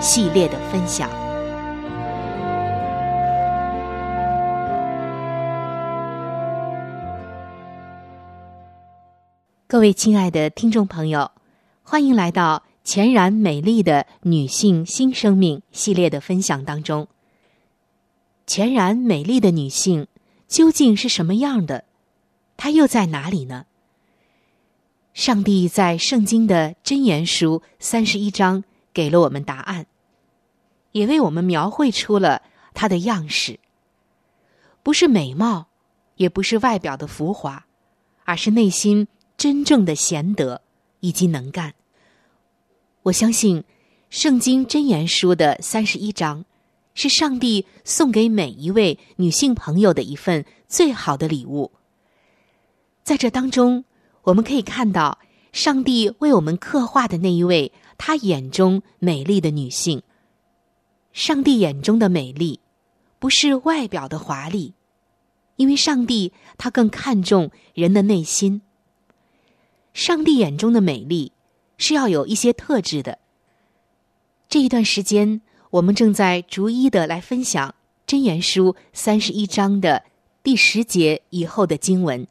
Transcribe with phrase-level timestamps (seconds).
[0.00, 1.08] 系列的分享。
[9.66, 11.32] 各位亲爱的听众朋友，
[11.82, 17.08] 欢迎来到全然美丽的女性新生命系列的分享当中。
[18.46, 20.06] 全然美丽的女性
[20.46, 21.84] 究竟是什么样的？
[22.56, 23.64] 她又在哪里呢？
[25.12, 28.62] 上帝在圣经的箴言书三十一章。
[28.94, 29.86] 给了我们答案，
[30.92, 32.40] 也为我们描绘出了
[32.72, 33.58] 它的样式。
[34.84, 35.66] 不是美貌，
[36.14, 37.66] 也不是外表的浮华，
[38.24, 40.62] 而是内心真正的贤德
[41.00, 41.74] 以及能干。
[43.02, 43.62] 我相信，
[44.08, 46.44] 《圣经真言书》的三十一章，
[46.94, 51.72] 是上帝送给每一位女性朋友的一份最好的礼物。
[53.02, 53.84] 在这当中，
[54.22, 55.18] 我们可以看到
[55.52, 57.72] 上帝为我们刻画的那一位。
[58.06, 60.02] 他眼中美丽的女性，
[61.14, 62.60] 上帝眼中的美丽，
[63.18, 64.74] 不是外表的华丽，
[65.56, 68.60] 因为上帝他更看重人的内心。
[69.94, 71.32] 上帝眼中的美丽
[71.78, 73.18] 是要有一些特质的。
[74.50, 75.40] 这一段时间，
[75.70, 77.70] 我们正在逐一的来分享
[78.06, 80.04] 《真言书》三十一章的
[80.42, 82.26] 第十节以后的经文。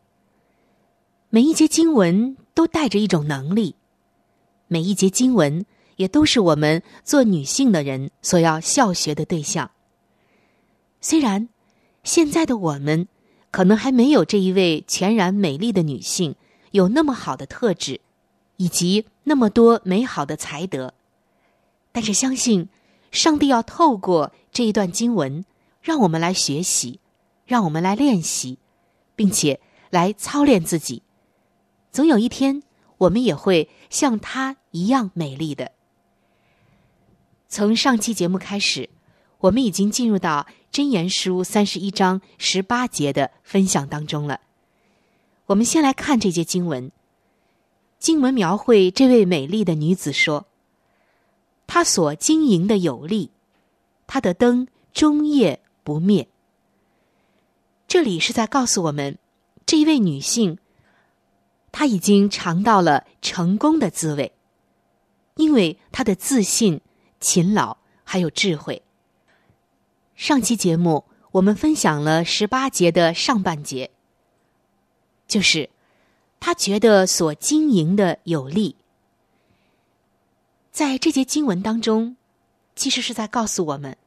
[1.31, 3.75] 每一节经文都带着一种能力。
[4.67, 5.65] 每一节经文
[5.97, 9.69] 也都是我们做女性的人所要效学的对象。
[11.01, 11.49] 虽然
[12.03, 13.07] 现在的我们
[13.51, 16.35] 可能还没有这一位全然美丽的女性
[16.71, 18.01] 有那么好的特质，
[18.57, 20.93] 以及那么多美好的才德，
[21.91, 22.69] 但是相信
[23.11, 25.45] 上帝要透过这一段经文，
[25.81, 26.99] 让我们来学习，
[27.45, 28.57] 让我们来练习，
[29.15, 29.59] 并且
[29.91, 31.03] 来操练自己。
[31.91, 32.63] 总有一天。
[33.03, 35.71] 我们也会像她一样美丽的。
[37.47, 38.89] 从上期节目开始，
[39.39, 44.39] 我们已经进入到《箴言书》三十一章十八节的分享当中了。
[45.47, 46.91] 我们先来看这节经文。
[47.99, 50.45] 经文描绘这位美丽的女子说
[51.67, 53.31] ：“她所经营的有力，
[54.07, 56.27] 她的灯终夜不灭。”
[57.87, 59.17] 这里是在告诉我们，
[59.65, 60.57] 这一位女性，
[61.73, 64.31] 她已经尝到了成功的滋味，
[65.35, 66.79] 因为她的自信、
[67.19, 67.75] 勤劳
[68.05, 68.81] 还有智慧。
[70.15, 73.89] 上期节目我们分享了十八节的上半节，
[75.27, 75.69] 就是
[76.39, 78.75] 她觉得所经营的有利。
[80.71, 82.15] 在这节经文当中，
[82.75, 83.97] 其实是在告诉我们，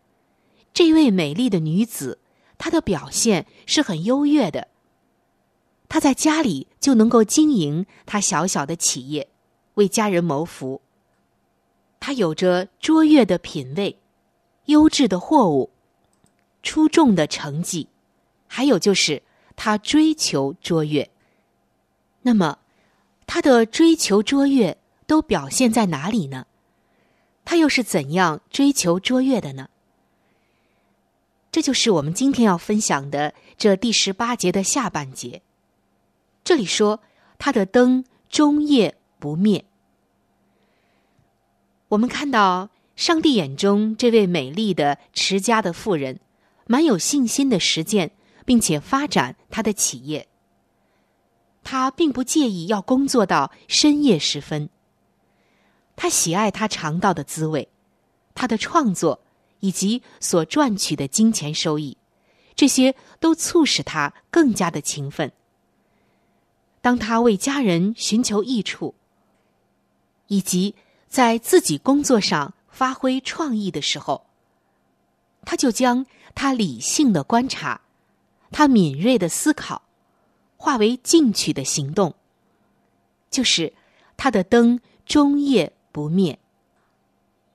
[0.73, 2.21] 这位美丽的女子，
[2.59, 4.69] 她的表现是很优越的。
[5.89, 9.29] 他在家里就能够经营他小小的企业，
[9.75, 10.83] 为家人谋福。
[12.01, 13.99] 他有着卓越的品味、
[14.67, 15.71] 优质的货物、
[16.63, 17.89] 出众的成绩，
[18.47, 19.23] 还有就是
[19.57, 21.09] 他追求卓越。
[22.23, 22.59] 那么，
[23.27, 26.47] 他的追求卓越都表现在哪里呢？
[27.45, 29.71] 他又是怎样追求卓越的呢？
[31.53, 35.43] 这就是我们今天要分享的这第十八节的下半节。
[36.47, 37.03] 这里说
[37.39, 39.65] 他的灯终夜不灭。
[41.89, 46.21] 我们看到上帝眼中这位美丽的持家的妇人，
[46.69, 48.13] 蛮有信心的实践，
[48.45, 50.29] 并且发展他的企业。
[51.65, 54.71] 他并不介意要工作到深夜时分。
[55.97, 57.69] 他喜爱他尝到的滋味，
[58.37, 59.21] 他的创作
[59.59, 61.97] 以及所赚取的金钱收益，
[62.55, 65.33] 这些都促使他更加的勤奋。
[66.87, 68.95] 当他为家人寻求益处，
[70.29, 70.77] 以及
[71.09, 74.25] 在自己工作上发挥创意的时候，
[75.45, 76.07] 他就将
[76.37, 77.81] 他理性的观察，
[78.53, 79.83] 他敏锐的思考，
[80.57, 82.15] 化为进取的行动，
[83.31, 83.73] 就是
[84.17, 85.73] 他的灯终夜。
[85.91, 86.39] 不灭。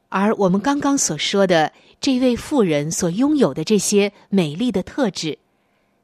[0.10, 5.40] 而我们刚刚所说的这位妇人所拥有的这些美丽的特质，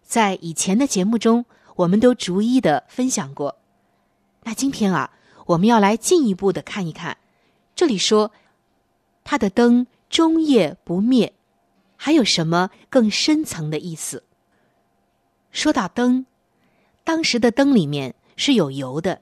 [0.01, 1.43] 在以前的节目中，
[1.77, 3.57] 我们都逐一的分享过。
[4.43, 5.11] 那今天啊，
[5.45, 7.17] 我们要来进一步的看一看，
[7.73, 8.31] 这里说
[9.23, 11.33] 他的灯终夜不灭，
[11.95, 14.23] 还有什么更深层的意思？
[15.51, 16.25] 说到灯，
[17.03, 19.21] 当时的灯里面是有油的，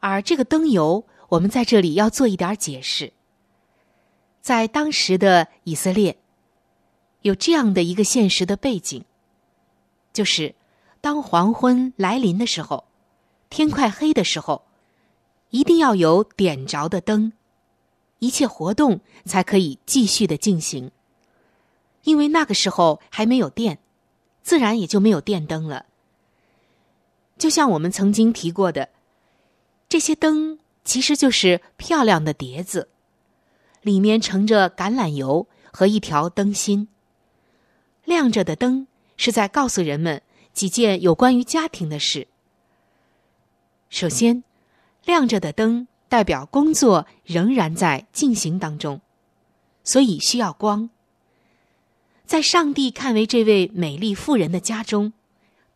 [0.00, 1.04] 而这个灯油。
[1.30, 3.12] 我们在这里要做一点解释。
[4.40, 6.18] 在当时的以色列，
[7.22, 9.04] 有这样的一个现实的背景，
[10.12, 10.56] 就是
[11.00, 12.84] 当黄昏来临的时候，
[13.48, 14.62] 天快黑的时候，
[15.50, 17.32] 一定要有点着的灯，
[18.18, 20.90] 一切活动才可以继续的进行。
[22.04, 23.78] 因为那个时候还没有电，
[24.42, 25.86] 自然也就没有电灯了。
[27.38, 28.88] 就像我们曾经提过的，
[29.88, 30.58] 这些灯。
[30.82, 32.88] 其实就是漂亮的碟子，
[33.82, 36.88] 里面盛着橄榄油和一条灯芯。
[38.06, 38.88] 亮着的灯
[39.18, 42.28] 是在告诉人们几件有关于家庭的事。
[43.88, 44.44] 首先，
[45.04, 49.00] 亮着的灯代表工作仍然在进行当中，
[49.82, 50.90] 所以需要光。
[52.24, 55.12] 在上帝看为这位美丽妇人的家中，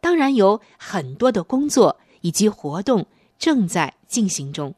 [0.01, 3.07] 当然有很多的工作以及活动
[3.39, 4.75] 正在进行中。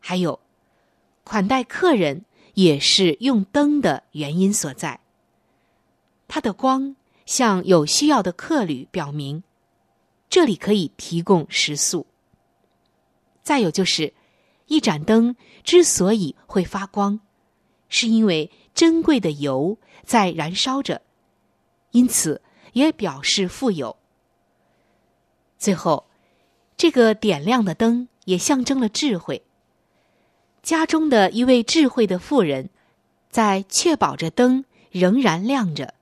[0.00, 0.38] 还有，
[1.22, 5.00] 款待客人也是用灯的原因所在。
[6.28, 6.94] 它的光
[7.26, 9.42] 向有需要的客旅表明，
[10.28, 12.06] 这里可以提供食宿。
[13.42, 14.14] 再有就是，
[14.66, 17.20] 一盏灯之所以会发光，
[17.88, 21.02] 是因为珍贵的油在燃烧着，
[21.90, 22.40] 因此
[22.72, 23.96] 也表示富有。
[25.58, 26.06] 最后，
[26.76, 29.42] 这个点亮的灯也象征了智慧。
[30.62, 32.70] 家中的一位智慧的妇人，
[33.30, 35.94] 在确保着灯仍然亮着，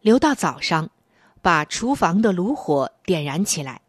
[0.00, 0.90] 留到早上，
[1.42, 3.80] 把厨房的炉火点燃起来。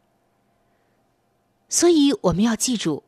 [1.70, 3.04] 所以我们要记住，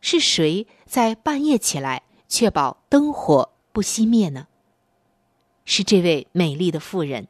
[0.00, 4.46] 是谁在半夜起来确保灯火不熄灭呢？
[5.64, 7.26] 是这位美丽的妇人。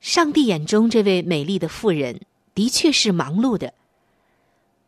[0.00, 2.20] 上帝眼中这位美丽的妇人
[2.54, 3.74] 的确是忙碌的，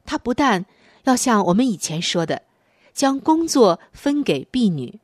[0.04, 0.66] 她不但。
[1.04, 2.42] 要像我们以前说的，
[2.92, 4.98] 将工作分给婢女，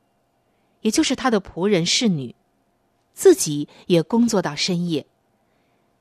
[0.81, 2.35] 也就是她的仆人侍女，
[3.15, 5.07] 自己也工作到深夜。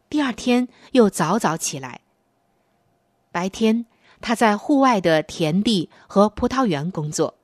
[0.09, 2.01] 第二天又早早起来。
[3.31, 3.85] 白天
[4.19, 7.35] 他在户外的田地和葡萄园工作，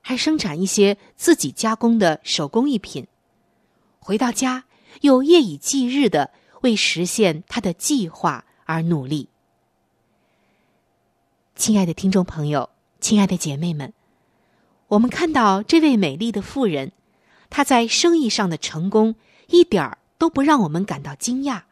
[0.00, 3.06] 还生产一些自己加工的手工艺品。
[4.00, 4.64] 回到家
[5.00, 6.32] 又夜以继日的
[6.62, 9.28] 为实现他的计划而努力。
[11.54, 12.68] 亲爱的听众朋友，
[13.00, 13.92] 亲爱的姐妹们，
[14.88, 16.92] 我们看到这位美丽的妇人，
[17.56, 19.14] 她在生意上的成功
[19.46, 21.62] 一点儿都不让我们感到惊讶，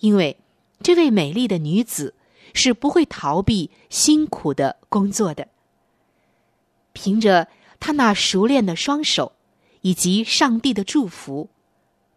[0.00, 0.38] 因为
[0.82, 2.12] 这位美丽的女子
[2.52, 5.48] 是不会逃避辛苦的工作的。
[6.92, 7.48] 凭着
[7.80, 9.32] 她那熟练的双手
[9.80, 11.48] 以及上帝的祝福，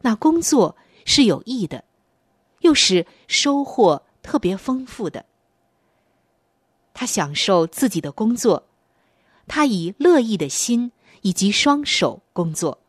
[0.02, 0.76] 那工作
[1.06, 1.86] 是有益的，
[2.60, 5.24] 又是收获特别丰富的。
[6.94, 8.68] 她享受自己的工作，
[9.48, 12.80] 她以乐意的心以及双手工作，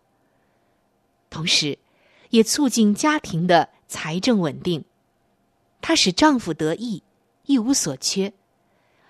[1.28, 1.78] 同时。
[2.30, 4.84] 也促进家庭的财政稳定，
[5.80, 7.02] 她使丈夫得意，
[7.46, 8.32] 一无所缺。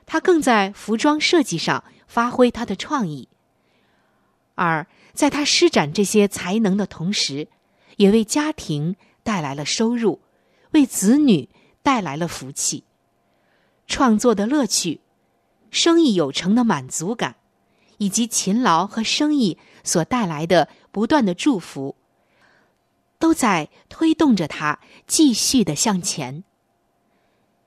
[0.07, 3.29] 她更在服装设计上发挥她的创意，
[4.55, 7.49] 而在她施展这些才能的同时，
[7.97, 10.23] 也为家庭带来了收入，
[10.71, 11.47] 为子女
[11.83, 12.85] 带来了福气。
[13.87, 15.03] 创作的乐趣，
[15.71, 17.37] 生意有成的满足感，
[18.01, 21.95] 以及勤劳和生意所带来的不断的祝福。
[23.19, 26.43] 都在推动着他继续的向前。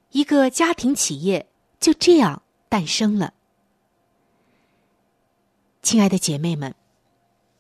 [0.10, 1.48] 一个家庭企业
[1.80, 3.36] 就这样诞生了。
[5.84, 6.74] 亲爱的姐妹们，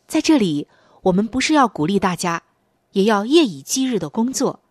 [0.08, 0.68] 在这里，
[1.04, 2.42] 我们不是要鼓励大家，
[2.94, 4.62] 也要夜以继日的工作，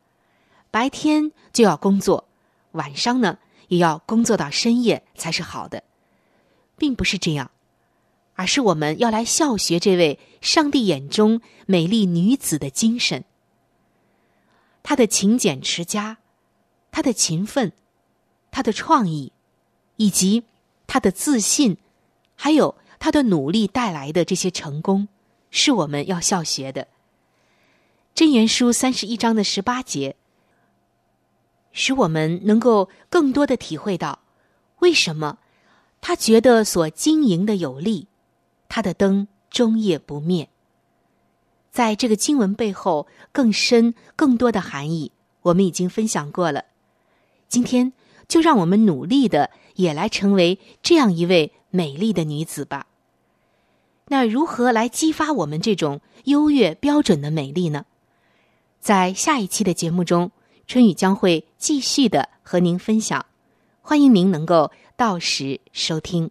[0.72, 2.26] 白天就要工作，
[2.72, 5.84] 晚上呢也要工作到深夜才是好的，
[6.76, 7.52] 并不是这样。
[8.34, 13.24] 而是我们要来效学这位上帝眼中美丽女子的精神。
[14.82, 16.18] 她的勤俭持家，
[16.90, 17.72] 她的勤奋，
[18.50, 19.32] 她的创意，
[19.96, 20.44] 以及
[20.86, 21.76] 她的自信，
[22.34, 25.08] 还有她的努力带来的这些成功，
[25.50, 26.88] 是我们要效学的。
[28.14, 30.16] 真言书三十一章的十八节，
[31.72, 34.18] 使我们能够更多的体会到，
[34.80, 35.38] 为什么
[36.00, 38.08] 他觉得所经营的有利。
[38.74, 40.48] 他的灯终夜不灭。
[41.70, 45.12] 在这个经文背后更深、更多的含义，
[45.42, 46.64] 我们已经分享过了。
[47.48, 47.92] 今天
[48.28, 52.86] 就让我们努力的也来成为这样一位美丽的女子吧。
[54.06, 57.84] 那如何来激发我们这种优越标准的美丽呢？
[58.80, 60.30] 在下一期的节目中，
[60.66, 63.26] 春雨将会继续的和您分享，
[63.82, 66.30] 欢迎您能够到时收听。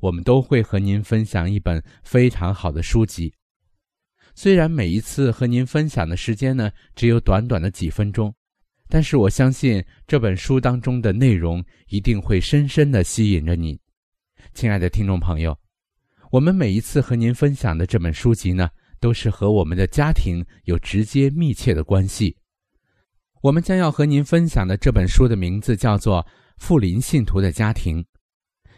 [0.00, 3.32] 我们都会和您分享一本非常好的书籍，
[4.34, 8.34] 虽然每一次和您分享的时间呢只有短短的几分钟，
[8.88, 13.80] 但是我相信这本书当中的内容一定会深深的吸引着你，
[14.54, 15.56] 亲爱的听众朋友。
[16.30, 18.68] 我们每一次和您分享的这本书籍呢，
[19.00, 22.36] 都是和我们的家庭有直接密切的关系。
[23.42, 26.22] 我们将要和您分享的这本书的名字叫做
[26.58, 28.02] 《富林信徒的家庭》。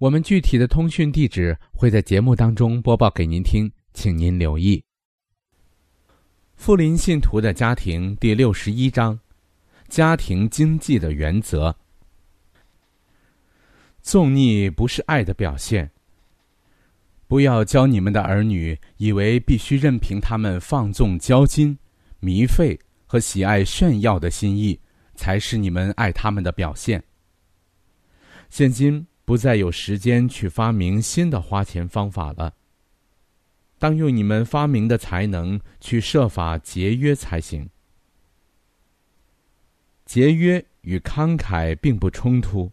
[0.00, 4.82] 我们具体的通讯地址会在节目当中播报给您听，请您留意。
[6.56, 9.20] 富林信徒的家庭第六十一章：
[9.88, 11.76] 家庭经济的原则。
[14.00, 15.90] 纵逆不是爱的表现。
[17.28, 21.78] 不要教你们的儿女以为必须任凭他们放纵交金、
[22.20, 24.80] 迷费和喜爱炫耀的心意，
[25.14, 27.04] 才是你们爱他们的表现。
[28.48, 29.06] 现今。
[29.30, 32.52] 不再有时间去发明新的花钱方法了。
[33.78, 37.70] 当用你们发明的才能去设法节约才行。
[40.04, 42.68] 节约与慷慨并不冲突。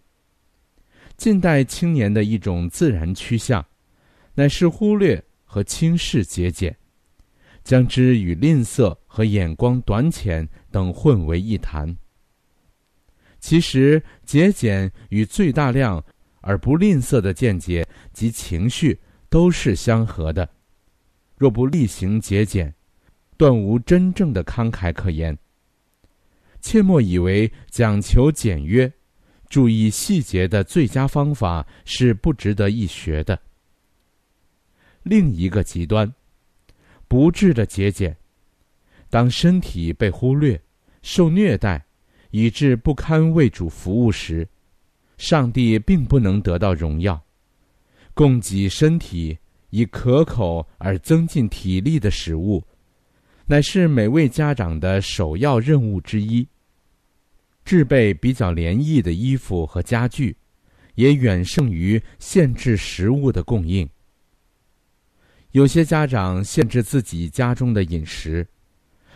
[1.15, 3.63] 近代青年的一种自然趋向，
[4.33, 6.75] 乃是忽略和轻视节俭，
[7.63, 11.95] 将之与吝啬和眼光短浅等混为一谈。
[13.39, 16.03] 其实节俭与最大量。
[16.47, 20.49] 而不吝啬的见解及情绪都是相合的。
[21.35, 22.73] 若不厉行节俭，
[23.35, 25.37] 断无真正的慷慨可言。
[26.61, 28.89] 切莫以为讲求简约、
[29.49, 33.37] 注意细节的最佳方法是不值得一学的。
[35.03, 36.11] 另一个极端，
[37.09, 38.15] 不智的节俭，
[39.09, 40.59] 当身体被忽略、
[41.01, 41.85] 受虐待，
[42.31, 44.47] 以致不堪为主服务时，
[45.17, 47.21] 上帝并不能得到荣耀。
[48.13, 49.37] 供给身体
[49.69, 52.63] 以可口而增进体力的食物，
[53.45, 56.47] 乃是每位家长的首要任务之一。
[57.63, 60.35] 制备比较廉宜的衣服和家具，
[60.95, 63.87] 也远胜于限制食物的供应。
[65.51, 68.47] 有些家长限制自己家中的饮食，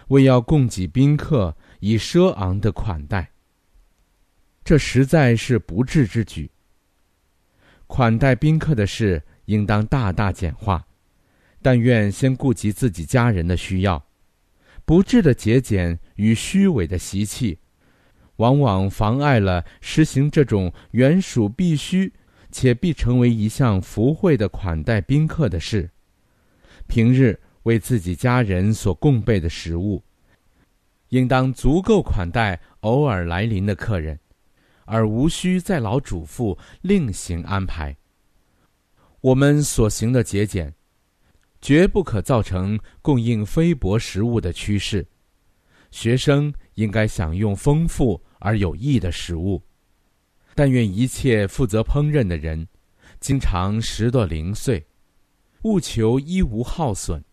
[0.09, 3.31] 为要供给宾客以奢昂的款待。
[4.63, 6.49] 这实在是不智之举。
[7.87, 10.85] 款待宾客的事应当大大简化，
[11.61, 14.05] 但愿先顾及自己家人的需要。
[14.85, 17.59] 不智的节俭与虚伪的习气，
[18.37, 22.11] 往往妨碍了实行这种原属必须
[22.51, 25.89] 且必成为一项福惠的款待宾客的事。
[26.87, 30.03] 平日为自己家人所供备的食物，
[31.09, 34.19] 应当足够款待偶尔来临的客人，
[34.85, 37.95] 而无需再劳主妇另行安排。
[39.21, 40.73] 我们所行的节俭，
[41.61, 45.05] 绝不可造成供应非薄食物的趋势。
[45.91, 49.61] 学生应该享用丰富而有益的食物，
[50.55, 52.67] 但愿一切负责烹饪的人，
[53.19, 54.83] 经常食得零碎。
[55.63, 57.23] 务求一无耗损。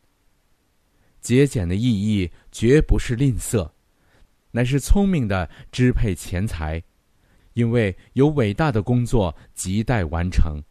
[1.21, 3.71] 节俭的意义绝不是吝啬，
[4.51, 6.83] 乃是聪明的支配钱财，
[7.59, 10.63] 因为有伟大的工作亟待完成。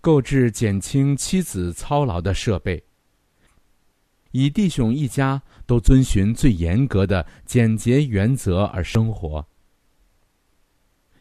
[0.00, 2.82] 购置减轻妻子操劳的设备，
[4.30, 9.46] 以弟兄一家都遵循最严格的简洁原则而生活，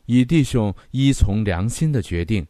[0.05, 2.47] 以弟兄依从良心的决定，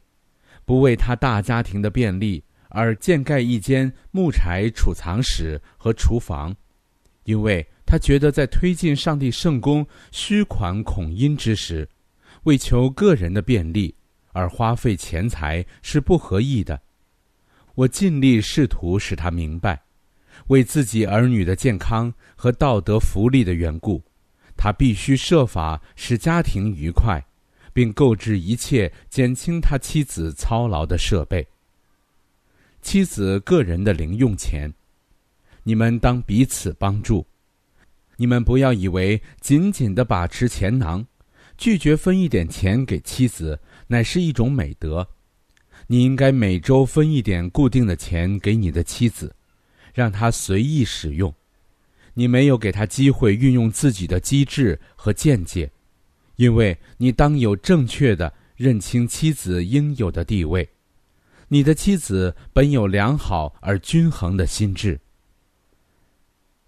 [0.63, 2.43] 不为他大家庭的便利。
[2.69, 6.53] 而建盖一间木柴储藏室和厨房，
[7.23, 11.87] 因为他觉得在推进上帝圣功虚款恐阴之时，
[12.45, 13.93] 为求个人的便利
[14.31, 16.81] 而花费钱财是不合意的。
[17.75, 19.81] 我尽力试图使他明白，
[20.47, 24.01] 为自己儿女的健康和道德福利的缘故，
[24.55, 27.23] 他必须设法使家庭愉快，
[27.73, 31.45] 并购置一切减轻他妻子操劳的设备。
[32.81, 34.71] 妻子个人的零用钱，
[35.63, 37.25] 你们当彼此帮助。
[38.17, 41.05] 你们不要以为紧紧的把持钱囊，
[41.57, 45.07] 拒绝分一点钱给妻子，乃是一种美德。
[45.87, 49.35] 你应该每周分一点固定的钱给你的妻子，
[49.93, 51.33] 让她随意使用。
[52.13, 55.69] 你没有给她机会运用自己的机智和见解，
[56.37, 60.67] 因为你当有正确的认清妻子应有的地位。
[61.47, 64.99] 你的妻子本有良好而均衡的心智，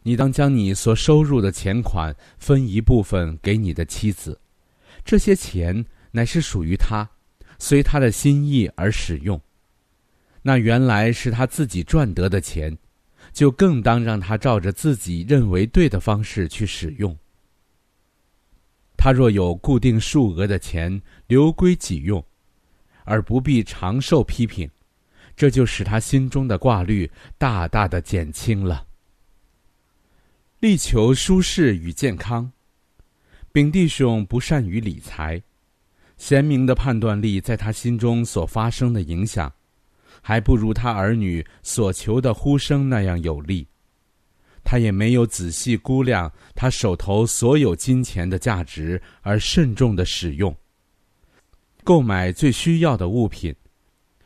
[0.03, 4.39] 你当将你所收入的钱款分一部分给你的妻子，
[5.07, 7.09] 这些钱乃是属于他，
[7.57, 9.41] 随他的心意而使用。
[10.41, 12.77] 那原来是他自己赚得的钱，
[13.31, 17.17] 就更当让他照着自己认为对的方式去使用。
[18.97, 22.23] 他若有固定数额的钱留归己用。
[23.09, 24.69] 而不必常受批评，
[25.33, 28.85] 这就使他心中的挂虑大大的减轻了。
[30.59, 32.51] 力求舒适与健康，
[33.57, 35.41] 丙弟兄不善于理财，
[36.15, 39.51] 贤明的判断力在他心中所发生的影响，
[40.21, 43.67] 还不如他儿女所求的呼声那样有力。
[44.63, 50.55] 他也没有仔细估量他手头所有金钱的价值，而慎重的使用。
[51.83, 53.51] 购买最需要的物品，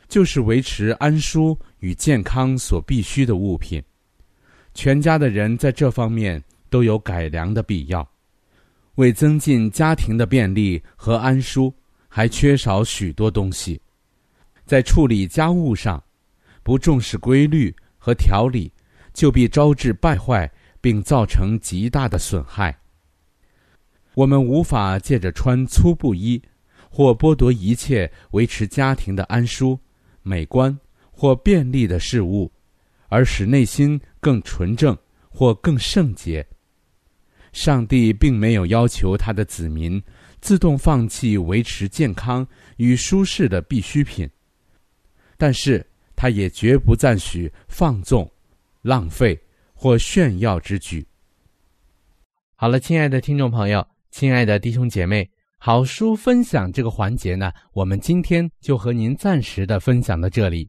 [0.08, 3.82] 就是维持安舒与健康所必需的物品。
[4.74, 8.06] 全家的人在这方面都有改良的必要。
[8.96, 11.72] 为增进家庭的便利和安舒，
[12.08, 13.80] 还缺少许多东西。
[14.64, 16.02] 在处理家务上，
[16.62, 18.72] 不重视规律和条理，
[19.12, 20.50] 就必招致败坏，
[20.80, 22.78] 并造成极大的损害。
[24.14, 26.42] 我们无法借着穿粗布衣。
[26.94, 29.80] 或剥夺一切维持家庭的安舒、
[30.20, 30.78] 美观
[31.10, 32.52] 或便利的事物，
[33.08, 34.94] 而使内心更纯正
[35.30, 36.46] 或更圣洁。
[37.52, 40.02] 上帝并没有要求他的子民
[40.40, 44.28] 自动放弃维持健康与舒适的必需品，
[45.36, 45.86] 但是
[46.16, 48.30] 他也绝不赞许放纵、
[48.80, 49.38] 浪费
[49.74, 51.06] 或炫耀之举。
[52.56, 60.68] 好了，亲爱的听众朋友，亲爱的弟兄姐妹，好书分享这个环节呢，我们今天就和您暂时的分享到这里。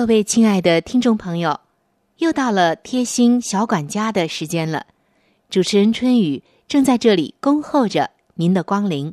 [0.00, 1.60] 各位亲爱的听众朋友，
[2.16, 4.86] 又到了贴心小管家的时间了。
[5.50, 9.12] 主持人春雨正在这里恭候着您的光临。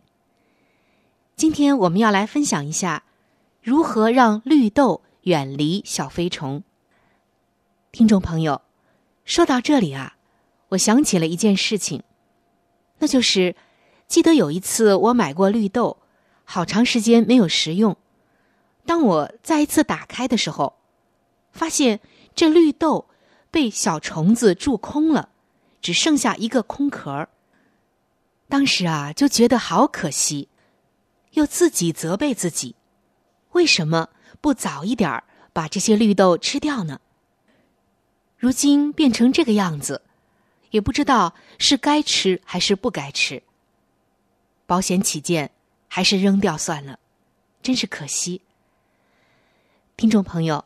[1.35, 3.03] 今天我们要来分享一下
[3.61, 6.63] 如何让绿豆远离小飞虫。
[7.91, 8.61] 听众朋友，
[9.25, 10.15] 说到这里啊。
[10.69, 12.01] 我想起了一件事情，
[12.99, 13.57] 那就是
[14.07, 15.97] 记得有一次我买过绿豆，
[16.45, 17.97] 好长时间没有食用。
[18.87, 20.79] 当我再一次打开的时候，
[21.51, 21.99] 发现
[22.33, 23.07] 这绿豆
[23.51, 25.29] 被小虫子蛀空了，
[25.79, 27.27] 只剩下一个空壳。
[28.49, 30.47] 当时啊，就觉得好可惜，
[31.33, 32.75] 又自己责备自己，
[33.51, 34.09] 为什么
[34.41, 35.21] 不早一点
[35.53, 37.01] 把这些绿豆吃掉呢？
[38.37, 40.01] 如今变成这个样子。
[40.71, 43.41] 也不知道是该吃还是不该吃。
[44.65, 45.49] 保险起见，
[45.87, 46.99] 还是扔掉算了，
[47.63, 48.41] 真是可惜。
[49.97, 50.63] 听众朋友，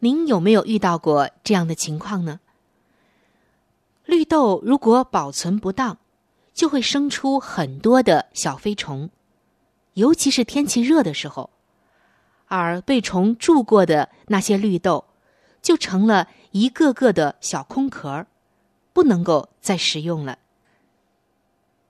[0.00, 2.40] 您有没有遇到过这样的情况呢？
[4.04, 5.96] 绿豆如果保存不当，
[6.52, 9.08] 就会生出很多的小飞虫，
[9.94, 11.48] 尤其是天气热的时候，
[12.48, 15.06] 而被虫蛀过的那些绿豆，
[15.62, 18.26] 就成了一个个的小空壳。
[18.92, 20.38] 不能够再食用了，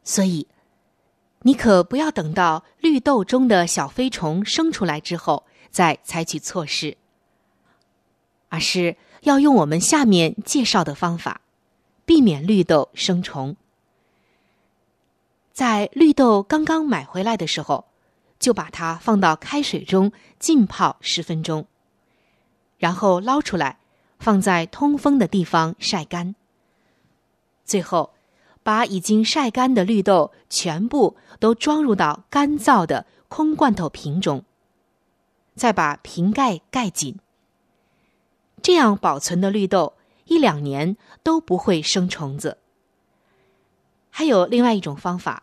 [0.03, 0.49] 所以
[1.43, 6.97] 你可不要等到绿豆中的小飞虫生出来之后再采取措施，
[8.49, 11.41] 而是要用我们下面介绍的方法，
[12.05, 13.57] 避免绿豆生虫。
[15.53, 17.87] 在绿豆刚刚买回来的时候，
[18.39, 21.67] 就把它放到开水中浸泡十分钟，
[22.79, 23.79] 然后捞出来，
[24.19, 26.35] 放在通风的地方晒干。
[27.65, 28.13] 最后，
[28.63, 34.45] 把已经晒干的绿豆全部都装入到干燥的空罐头瓶中，
[35.57, 37.19] 再把瓶盖盖紧。
[38.63, 39.95] 这样保存的绿豆
[40.27, 42.59] 一两年都不会生虫子。
[44.11, 45.43] 还有另外一种方法，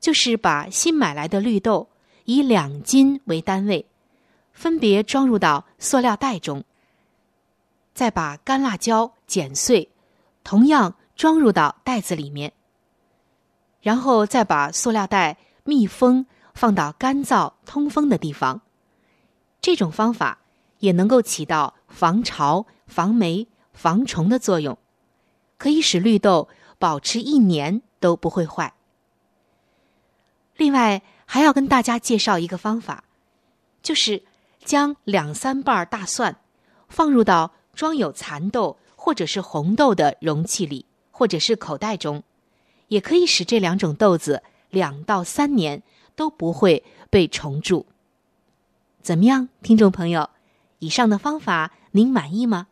[0.00, 1.88] 就是把新买来的绿豆
[2.24, 3.86] 以两斤为单位，
[4.52, 6.64] 分别装入到塑料袋中，
[7.94, 9.90] 再把干辣椒剪碎，
[10.42, 10.96] 同样。
[11.16, 12.52] 装入到袋子里面，
[13.80, 18.60] 然后再把塑料袋密封，放到干燥通风的地方。
[19.60, 20.38] 这种方法
[20.78, 24.76] 也能够起到防潮、防霉、防虫的作用，
[25.58, 28.74] 可以使绿豆保持一年都不会坏。
[30.56, 33.04] 另外，还要跟大家介绍一个方法，
[33.82, 34.22] 就是
[34.64, 36.36] 将两三瓣大蒜
[36.88, 40.86] 放入到装有蚕豆或者是红豆的容器里。
[41.18, 42.22] 或者是口袋中，
[42.88, 45.82] 也可以使这两种豆子两到三年
[46.14, 47.86] 都不会被虫蛀。
[49.06, 50.30] 怎么样，听众朋友？
[50.80, 52.66] 以上的方法您满意吗？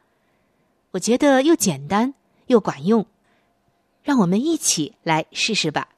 [0.91, 2.13] 我觉得又简单
[2.49, 3.07] 又管用，
[4.03, 5.91] 让我们一起来试试吧。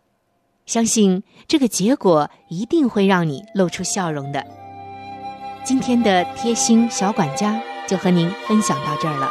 [0.66, 4.44] 相信这个结果一定会让你露出笑容的。
[5.64, 9.30] 今天的贴心小管家就和您分享到这儿了。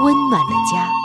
[0.00, 1.03] 温暖的家。